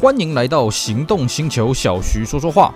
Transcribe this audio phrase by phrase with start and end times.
[0.00, 2.72] 欢迎来到行动星球，小徐说说话。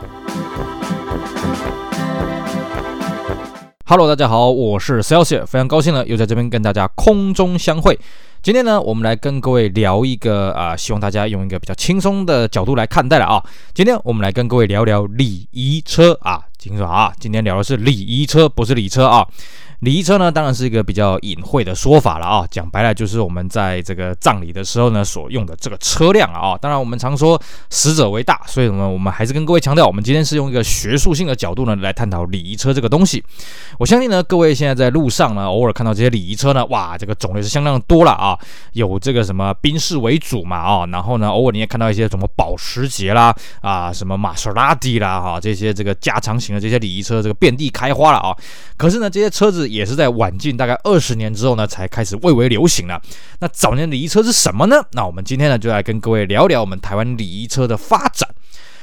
[3.85, 7.97] Hello，大家好，我是 Celsius，非常高兴呢，又在这边跟大家空中相会。
[8.43, 13.41] 今天呢，我们来跟各位聊一个啊、希望大家用一个比较轻松的角度来看待了啊。
[13.73, 19.25] 今天我们来跟各位聊聊礼仪车啊，听说啊，今天聊的是礼仪车，不是礼车啊。
[19.83, 22.47] 礼仪车呢，当然是一个比较隐晦的说法了啊。
[22.49, 26.57] 讲白了，就是我们在这个葬礼的时候呢，所用的这个车辆啊。
[26.57, 33.25] 当然，我们常说死者为大，所以呢，我们还是跟各位强调，我们今天是用一个学术性的角度呢来探讨礼仪车这个东西。
[33.77, 38.39] 我相信呢，各位现在在路上呢，偶尔看到这些礼仪车呢，哇，这个种类是相当多了啊。
[38.75, 48.31] 有这个什么宾士为主嘛啊，然后呢，偶尔你也看到一些什么保时捷啦啊，什么玛莎拉蒂啦哈，这些这个加长型的这些礼仪车，这个遍地开花了啊。
[48.77, 53.01] 可是呢，这些车子也是在晚近大概二十年之后呢，才开始蔚为流行了。
[53.41, 54.77] 那早年礼仪车是什么呢？
[54.93, 58.29] 那我们今天呢，就来跟各位聊聊我们台湾礼仪车的发展。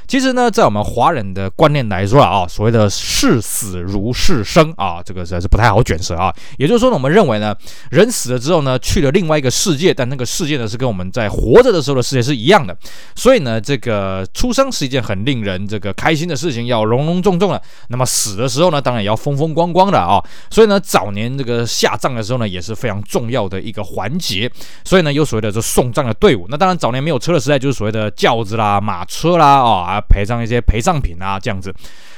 [0.09, 6.33] 其实呢，在我们华人的观念来说啊，所谓的视死如是生啊，这个实在是不太好卷舌啊。
[6.57, 7.55] 也就是说呢，我们认为呢，
[7.91, 12.75] 人死了之后呢，去了另外一个世界，但那个世界呢，是跟我们在活着的时候的世界是一样的。
[13.15, 17.61] 所以呢，这个出生是一件很令人这个开心的事情，要隆隆重重的。
[17.89, 20.19] 那么死的时候呢，当然也要风风光光的啊。
[20.49, 24.51] 所以呢，早年这个下葬的时候呢，也是非常重要的一个环节。
[24.83, 26.47] 所以呢，有所谓的这送葬的队伍。
[26.49, 29.98] 那当然，早年没有车的时代，就是所谓的轿子啦、马车啦啊。
[30.01, 31.73] 陪葬一些陪葬品啊，这样子。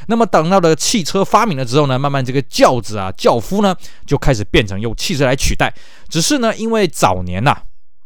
[0.07, 5.73] 那么等到了汽车发明了之后呢，慢慢这个轿子啊、轿夫呢，就开始变成用汽车来取代。
[6.09, 7.55] 只是呢，因为早年呐、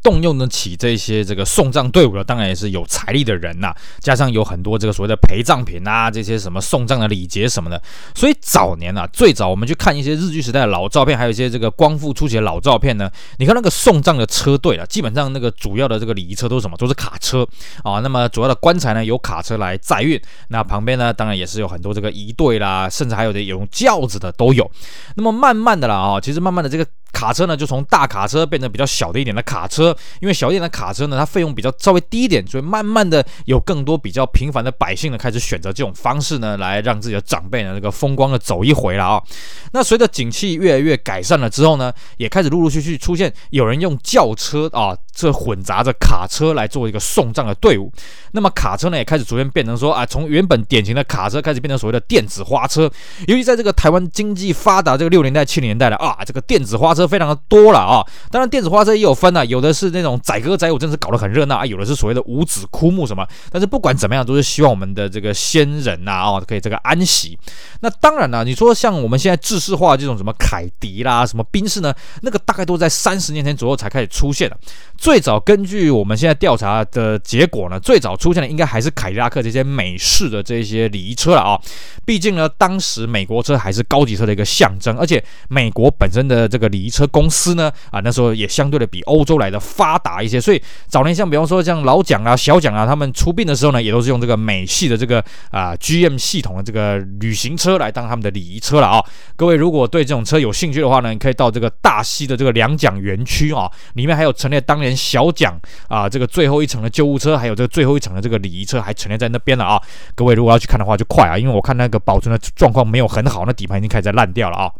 [0.05, 7.81] 动用得起这些这个送葬队伍的，当然也是有财力的人呐、加上有很多这个所谓的陪葬品啊，这些什么送葬的礼节什么的，
[8.13, 16.77] 所以早年啊，最早我们去看一些日据时代的老照片，还有一些这个光复初期的老照片呢，你看那个送葬的车队啊，基本上那个主要的这个礼仪车都是什么？
[16.77, 17.47] 都是卡车
[17.83, 17.99] 啊。
[18.01, 24.69] 那么主要的棺材呢，由卡车来载运，那旁边呢，当然也是有很多这个仪队啦，甚至还有的有用轿子的都有。
[25.15, 26.85] 那么慢慢的啦啊，其实慢慢的这个。
[27.13, 39.23] 卡车呢，就从大卡车变成比较小的一点的卡车，因为小一点的卡车呢，它费用比较稍微低一点，所以慢慢的有更多比较平凡的百姓呢，开始选择这种方式呢，来让自己的长辈呢，这个风光的走一回了啊。
[39.71, 47.89] 那随着景气越来越改善了之后呢，也开始陆陆续续出现有人用轿车啊，这混杂着卡车来做一个送葬的队伍。
[48.33, 52.91] 那么卡车呢，也开始逐渐变成说啊，从原本典型的卡车开始变成所谓的电子花车。
[53.27, 57.05] 尤其在这个台湾经济发达这个六年代七零年代的啊，这个电子花车。
[57.05, 63.25] 非常的多了啊，当然电子花车也有分啊，有的是那种载歌载舞，真是搞得很热闹啊，有的是所谓的五子枯木什么。
[63.51, 67.37] 但是不管怎么样，都是希望我们的这个先人呐啊，可以这个安息。
[67.81, 74.57] 那当然了，你说像我们现在制式化这种什么凯迪啦、什么宾士呢，那个大概都在三十年前左右才开始出现的。
[75.05, 81.61] 最早根据我们现在调查的结果呢，最早出现的应该还是凯迪拉克这些美式的这些礼仪车了啊。
[82.05, 99.05] 毕竟呢，当时美国车还是高级车的一个象征，而且美国本身的这个礼仪车公司呢，啊，那时候也相对的比欧洲来的发达一些，所以早年像比方说像老蒋啊、小蒋啊，他们出殡的时候呢，也都是用这个美系的这个啊 GM 系统的这个旅行车来当他们的礼仪车了啊。
[99.35, 109.81] 各位如果对这种车有兴趣的话呢，你可以到这个大溪的这个两蒋园区啊，里面还有陈列当年小蒋啊这个最后一层的救护车，还有这个最后一层的这个礼仪车还陈列在那边了啊。
[110.13, 111.99] 各位如果要去看的话，就快啊，因为我看那个。
[112.05, 114.71] 保存的状况没有很好，那底盘已经开始在烂掉了啊。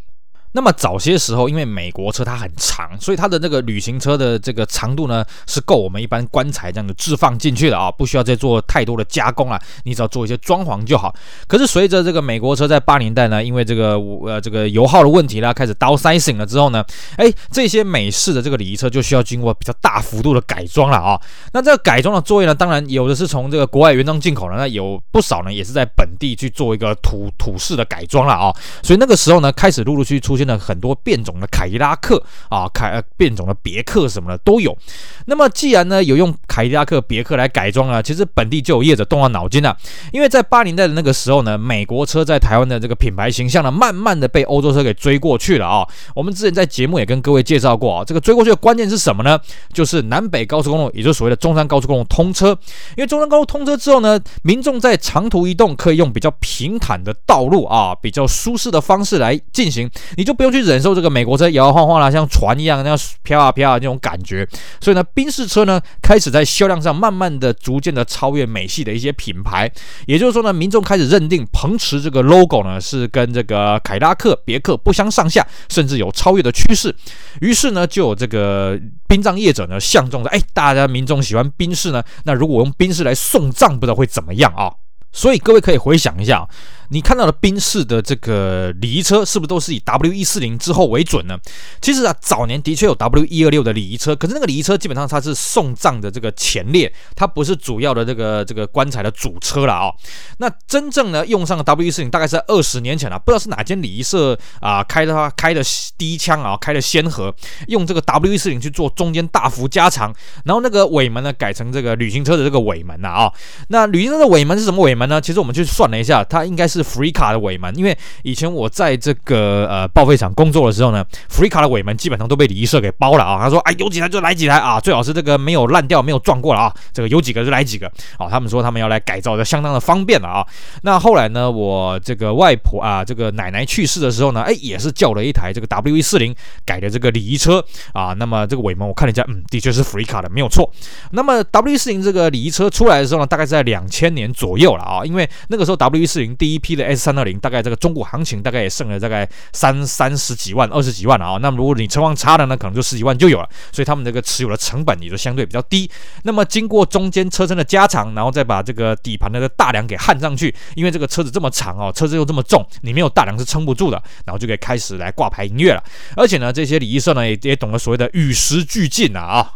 [0.55, 11.13] 那么早些时候，因为美国车它很长，所以它的那个旅行车的这个长度呢，是够我们一般棺材这样的置放进去的啊，不需要再做太多的加工了，你只要做一些装潢就好。
[11.45, 16.81] 可是随着这个美国车在八年代呢，因为这个呃这个油耗的问题啦，开始 downsizing 了之后呢，
[17.17, 21.19] 哎，这些美式的这个礼仪车就需要经过比较大幅度的改装了啊。
[21.51, 28.55] 那这个改装的作业呢，当然有的是从这个国外原装进口的，那有不少呢也是在本地去做一个土土式的改装了啊。
[28.81, 30.44] 所以那个时候呢，开始陆陆续续出现。
[30.45, 34.78] 那很多变种的凯迪拉克啊，凯呃变种的别克什么的都有。
[35.25, 39.75] 那么既然呢有用凯迪拉克、别克来改装啊，其实本地就有业者动了脑筋了。
[40.14, 45.87] 因为在八零代的那个时候呢，美国车在台湾的这个品牌形象呢，慢慢的被欧洲车给追过去了啊。
[46.14, 49.40] 我们之前在节目也跟各位介绍过啊，这个追过去的关键是什么呢？
[49.73, 52.49] 就是南北高速公路，也就是所谓的中山高速公路通车。
[52.96, 60.34] 因为中山高速通车之后呢，民众在长途移动可以用比较平坦的道路啊，比较舒适的方式来进行，你就。
[60.35, 64.47] 不用去忍受这个美国车摇摇晃晃啦，像船一样那样飘啊飘啊那种感觉。
[64.82, 69.72] 所以呢，宾士车呢开始在销量上慢慢的、逐渐的超越美系的一些品牌。
[70.05, 76.93] 也就是说呢，民众开始认定鹏驰这个 logo 呢是跟这个凯拉克、别克不相上下，甚至有超越的趋势。
[77.41, 84.72] 于是呢，就有这个殡葬业者呢相中的，哎，大家民众喜欢宾士呢，那如果我用宾士来送葬，不知道会怎么样啊？
[85.11, 86.46] 所以各位可以回想一下。
[86.90, 91.37] 你看到的宾士的这个礼仪车，是不是都是以 W 一四零之后为准呢？
[91.82, 99.91] 其实啊，早年的确有 W 一二六的礼仪车，可是那个礼仪车基本上它是送葬的这个前列，它不是主要的这个这个棺材的主车了啊、
[100.37, 105.61] 那真正呢用上 W 一四零，大概是在二十年前了，不知道是哪间礼仪社啊开的开的
[105.97, 107.34] 第一枪啊，开的先河，
[107.67, 113.34] 用这个 W 一四零去做中间大幅加长，然后那个尾门呢改成这个旅行车的这个尾门了啊、
[113.70, 115.20] 那旅行车的尾门是什么尾门呢？
[115.20, 116.74] 其实我们去算了一下，它应该是。
[116.75, 123.39] 是福利卡的尾门，因为以前我在这个呃报废厂工作的时候呢，福利卡的尾门基本上都被礼仪社给包了啊。
[123.41, 126.73] 他说，哎，有几台就来几台啊，最好是这个没有烂掉、没有撞过了啊。
[126.91, 127.87] 这个有几个就来几个
[128.17, 128.27] 啊。
[128.29, 130.45] 他们说他们要来改造就，相当的方便了啊。
[130.81, 136.35] 那后来呢，我这个外婆啊，这个奶奶去世的时候呢，哎，也是叫了一台这个 W 一四零
[136.66, 137.63] 改的这个礼仪车
[137.93, 138.13] 啊。
[138.13, 140.69] 那么这个尾门我看了一下，嗯，的确是福利卡的，没有错。
[141.11, 151.38] 那么 W 一四零这个礼仪车出来的时候呢，大概是在两千年左右了啊，因为那个时候 W 一四零第一批的 S 三二零大概这个中古行情大概也剩了大概三三十几万、二十几万啊。
[151.40, 153.47] 那么如果你车况差的呢，可能就十几万就有了。
[153.72, 155.88] 所以他们这个持有的成本也就相对比较低。
[156.23, 164.02] 那么经过中间车身的加长，然后再把这个底盘的大梁给焊上去，因为这个车子这么长哦，车子又这么重，你没有大梁是撑不住的。
[164.26, 165.84] 然后就可以开始来挂牌营业了。
[166.16, 169.52] 而且呢，这些礼仪社呢也也懂得所谓的与时俱进啊。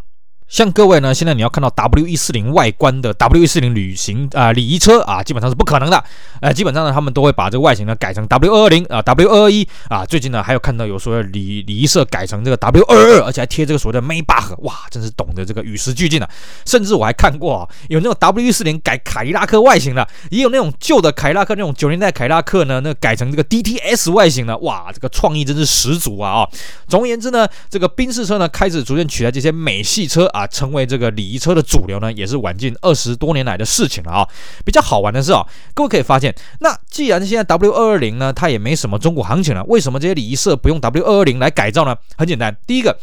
[0.50, 6.04] 像各位呢，现在你要看到 W 一四零外观的 W 一四零旅行啊礼仪车啊，基本上是不可能的。
[6.40, 10.04] 呃，基本上呢，他们都会把这个外形呢改成 W 二二零啊，W 二二一啊。
[10.04, 16.28] 最近呢，还有看到有说礼礼仪社改成这个 W 二二，而且还贴这个所谓的 Maybach，哇，真是懂得这个与时俱进了。
[16.66, 26.48] 甚至我还看过啊，有那种 W 一四零改凯迪拉克外形的，也有那种旧的凯迪拉克那种九零代凯迪拉克呢，那改成这个 DTS 外形的，哇，这个创意真是十足啊啊。
[26.88, 30.39] 总而言之呢，这个宾士车呢开始逐渐取代这些美系车啊。
[30.40, 34.28] 啊，成为这个礼仪车的主流呢，也是晚近二十多年来的事情了啊。
[34.64, 41.94] 比较好玩的是啊，各位可以发现，那既然现在 W 二二零呢，它也没什么中国行情了，为什么这些礼仪社不用 W 二二零来改造呢？
[42.16, 42.96] 很简单，第一个。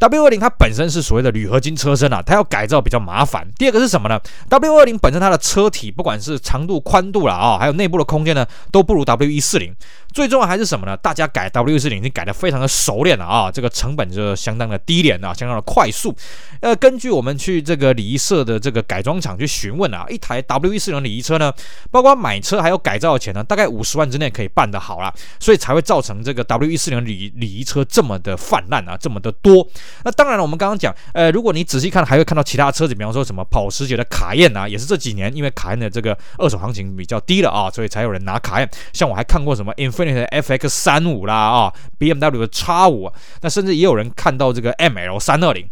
[0.00, 3.46] W 二零它本身是所谓的铝合金车身啊，它要改造比较麻烦。
[3.58, 4.18] 第二个是什么呢
[4.48, 9.74] ？W 二零本身它的车体不管是长度、宽度啦啊，还有内部的空间呢，都不如 W 一四零。
[10.14, 10.96] 最重要还是什么呢？
[10.96, 16.16] 大家改 W 一四零已经改得非常的熟练了啊，这个成本就相当的低廉啊，相当的快速。
[16.60, 21.52] 呃，根据我们去这个礼仪社的这个改装厂去询问啊，一台 W 一四零礼仪车呢，
[21.90, 29.68] 包括买车还有改造的钱呢，大概五十万之内可以办得好了，所以才会造成这个 W 一四零礼礼仪车这么的泛滥啊，这么的多。
[30.04, 38.68] 那当然了，我们刚刚讲，呃，如果你仔细看，还会看到其他车子，比方说什么保时捷的卡宴啊，也是这几年因为卡宴的这个二手行情比较低了啊，所以才有人拿卡宴。
[38.92, 45.68] 像我还看过什么 i n f i n i t e FX 三五啦啊，BMW 的 X 五，那甚至也有人看到这个 ML 三二零。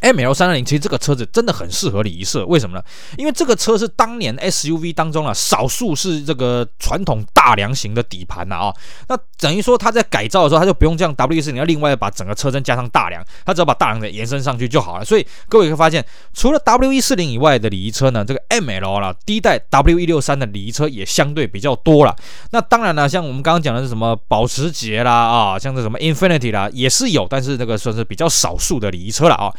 [0.00, 2.84] ML 三二零其实这个车子真的很适合礼仪社，为什么呢？
[3.16, 8.74] 因为这个车是当年 SUV 当中啊，少数是这个传统大梁型的底盘呐啊。
[9.08, 15.04] 那等于说它在改造的时候，它就不用这样 W 四零要另外把整个车身加上大梁，它只要把大梁给延伸上去就好了。
[15.04, 22.14] 所以各位会发现，除了 W 一四零以外的礼仪车呢，这个 ML 啦，第一代 W 一六三的礼仪车也相对比较多了。
[22.50, 29.52] 那当然了，像我们刚刚讲的是什么保时捷啦啊，像这什么 Infinity 啦，也是有，但是这个算是比较少数的礼仪车了啊。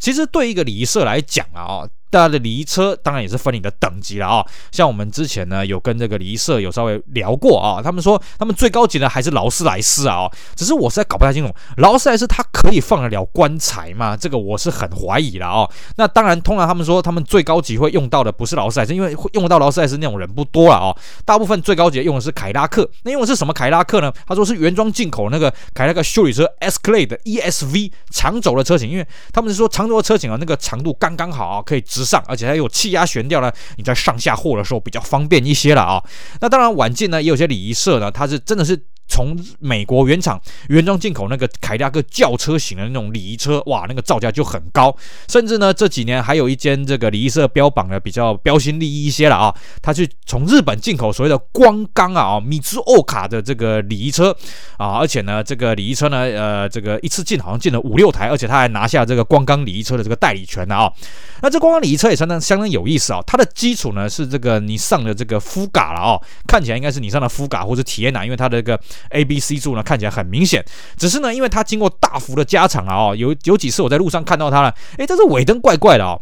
[0.00, 14.16] 其实对一个礼仪社来讲啊，大家的礼仪车当然也是分你的等级了啊，像我们之前呢有跟这个礼仪社有稍微聊过啊，他们说他们最高级的还是劳斯莱斯啊，只是我实在搞不太清楚，劳斯莱斯它可以放得了棺材吗？
[14.16, 15.68] 这个我是很怀疑的啊。
[15.96, 24.12] 那当然，通常他们说他们最高级会用到的不是劳斯莱斯，因为会用到劳斯莱斯那种人不多了啊，大部分最高级用的是凯拉克，那用的是什么凯拉克呢？
[24.26, 36.02] 他说是原装进口那个凯拉克修理车 Escalade ESV 长轴的车型，因为他们是说长轴的车型啊，那个长度刚刚好啊，可以直上，而且还有气压悬吊呢，你在上下货的时候比较方便一些了啊。
[36.40, 38.84] 那当然，晚进呢也有些礼仪社呢，它是真的是。
[39.10, 44.96] 从美国原厂原装进口那个凯迪拉克轿车型的那种礼仪车，哇，那个造价就很高。
[45.28, 54.34] 甚至呢，这几年还有一间这个礼仪社标榜的比较标新立异一些了啊，他去从日本进口所谓的光钢啊啊米兹欧卡的这个礼仪车
[54.78, 60.88] 啊，而且呢，这个礼仪车呢，呃，这个一次进好像进了五六台，而且他还拿下这个光钢礼仪车的这个代理权的啊。
[61.42, 68.78] 那这光钢礼仪车也相当相当有意思啊，它的基础呢是这个你上的这个夫嘎了啊，看起来应该是你上的夫嘎或者体验娜，因为它的这个。
[69.10, 70.64] A、B、C 柱呢看起来很明显，
[70.96, 76.20] 只是呢，因为它经过大幅的加长啊哦，有有几次我在路上看到它了，诶，这是尾灯怪怪的哦。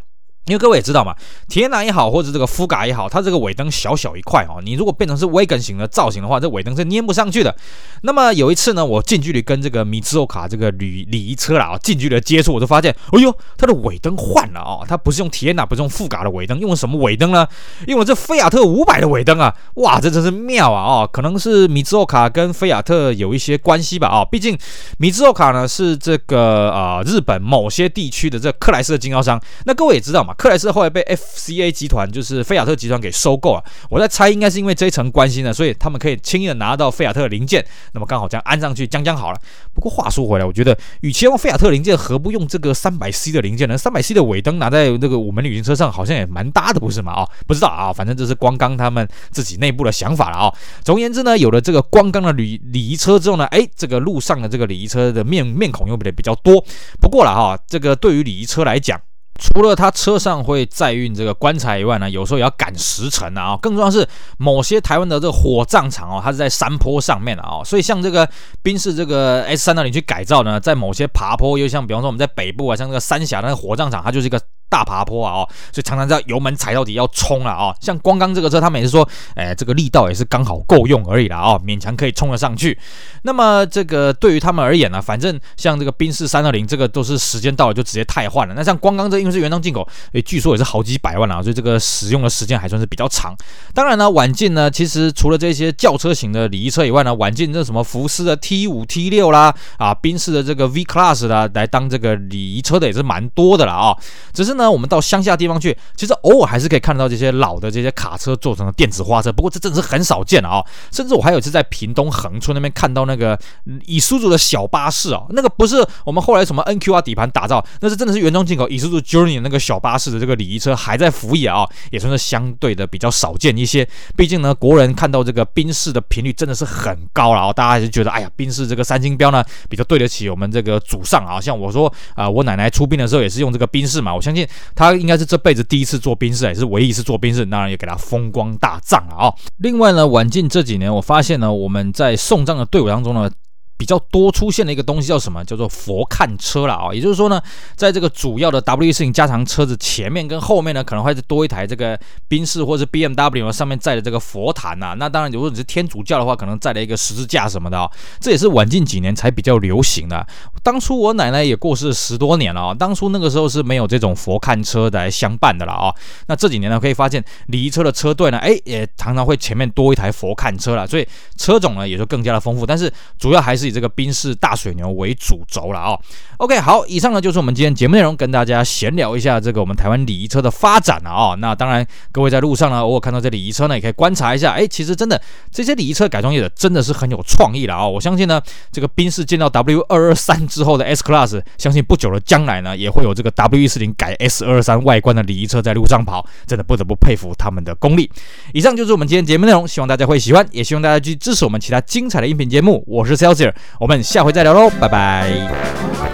[0.48, 1.14] 因为各位也知道嘛，
[1.46, 7.54] 铁纳也好，或者这个福嘎也好，它这个尾灯小小一块哦，你如果变成是微跟型的造型的话，这尾灯是粘不上去的。
[8.02, 17.46] 那么有一次呢，我近距离跟这个米兹欧卡这个旅礼仪车啦啊近距离接触，我就发现，哎呦，它的尾灯换了哦，它不是用铁纳，不是用福嘎的尾灯，用了什么尾灯呢？
[17.86, 19.54] 用了这菲亚特五百的尾灯啊！
[19.74, 21.02] 哇，这真是妙啊！
[21.02, 24.08] 哦，可能是米兹欧卡跟菲亚特有一些关系吧？
[24.08, 24.56] 哦，毕竟
[24.98, 29.40] 米兹欧卡呢是这个啊、呃、日本某些地区的这克莱斯的经销商。
[29.64, 30.34] 那各位也知道嘛。
[30.38, 33.62] 克莱斯后来被 FCA 集团，就是菲亚特集团给收购啊。
[33.90, 37.62] 我在猜，应该是因为这一层关系呢，所以他们可以轻易的拿到菲亚特的零件。
[37.92, 39.38] 那么刚好这样安上去，将将好了。
[39.74, 43.76] 不过话说回来，我觉得与其用菲亚特零件，何不用这个三百 C 的零件呢？
[43.76, 47.12] 三百 C 的尾灯拿在那个我们旅行车上，好像也蛮搭的，不是吗？
[47.14, 50.54] 啊，不知道啊，反正这是光刚他们自己内部的想法了啊。
[50.84, 56.64] 总而言之呢，有了这个光刚的旅礼仪车之后呢，哎，这个路上的这个礼仪车的面面孔又变得比较多。
[57.00, 59.00] 不过了哈，这个对于礼仪车来讲。
[59.38, 63.56] 除了他车上会载运这个棺材以外呢，有时候也要赶时辰啊。
[63.62, 68.28] 更重要是，某些台湾的这个火葬场哦，它是在山坡上面的哦，所以像这个
[68.62, 74.40] 宾士这个 S 三六零去改造呢，在某些爬坡，又像比方说我们在北部啊，像这个三峡那个火葬场，它就是一个。
[74.68, 82.78] 大爬坡啊，哦，所以常常在油门踩到底要冲了啊，像光刚这个车，他们也是说，哎，这个力道也是刚好够用而已啦啊，勉强可以冲得上去。
[83.22, 88.54] 那么这个对于他们而言呢，反正像这个宾士三二零这个都是时间到了就直接汰换了。
[88.54, 93.34] 那像光刚这因为是原装进口，诶，据说也是好几百万啊，所以这个使用的时间还算是比较长。
[93.74, 103.96] 当然呢，晚近呢，其实除了这些轿车型的礼仪车以外呢，晚近这什么福斯的 T 五 T 六啦，啊，宾士的这个 V Class 啦，来当这个礼仪车的也是蛮多的了啊，
[104.32, 110.64] 只是呢，我们到乡下地方去，其实偶尔还是可以看到这些老的这些卡车做成的电子花车，不过这真的是很少见了啊！
[110.92, 113.38] 甚至我还有一次在屏东恒春那边看到那个
[113.86, 123.88] 以苏祖的小巴士啊，那个不是我们后来什么 NQR 底盘打造，那是真的是原装进口以苏祖 Journey 那个小巴士的这个礼仪车还在服役啊，也算是相对的比较少见一些。
[124.16, 131.40] 毕竟呢，国人看到这个宾士的频率真的是很高了啊，大家还是觉得哎呀，宾士这个三星标呢比较对得起我们这个祖上啊。
[131.40, 134.98] 像我说啊、我奶奶出殡的时候也是用这个宾士嘛，我相信他。
[134.98, 143.30] 应该是这辈子第一次做兵士，也是唯一一次做兵士，当然也给他风光大葬了啊、另外呢，晚近这几年，我发现呢，我们在送葬的队伍当中呢。
[143.78, 145.42] 比较多出现的一个东西叫什么？
[145.44, 146.92] 叫做佛看车了啊！
[146.92, 147.40] 也就是说呢，
[147.76, 154.96] 在这个主要的 W 四加长车子前面跟后面呢，可能会再多一台这个宾士或者 BMW 上面载的这个佛坛呐。
[154.98, 157.88] 那当然，如果你是天主教的话，可能载了一个十字架什么的啊。
[158.20, 160.26] 这也是晚近几年才比较流行的。
[160.64, 165.94] 当初我奶奶也过世十多年了啊，当初那个时候是没有这种佛看车来相伴的了啊。
[166.26, 171.06] 那这几年呢，可以发现礼仪车的车队呢，哎，也常常会前面多一台佛看车了，所以
[171.36, 172.66] 车种呢也就更加的丰富。
[172.66, 175.98] 但是主要还是以这个宾士大水牛为主轴了啊。
[176.38, 181.34] OK，好，以上呢就是我们今天节目内容，跟大家闲聊一下这个我们台湾礼仪车的发展了啊。
[181.34, 184.52] 那当然，各位在路上呢，偶尔看到这礼仪车呢，也可以观察一下。
[184.52, 185.20] 哎，其实真的
[185.50, 187.86] 这些礼仪车改装业者真的是很有创意了啊。
[187.86, 188.40] 我相信呢，
[188.72, 198.10] 这个宾士见到 W 二二三之后的 S Class，相信不久的将来呢，也会有这个 W 一四零改 S 二二三外观的礼仪车在路上跑，真的不得不佩服他们的功力。
[198.52, 202.84] 以上就是我们今天节目内容，希望大家会喜欢，也希望大家继续支持我们其他精彩的音频节目。
[202.86, 206.07] 我是 Celsius，我们下回再聊喽，拜拜。